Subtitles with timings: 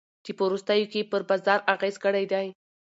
[0.23, 2.47] چي په وروستیو کي ئې پر بازار اغېز کړی دی.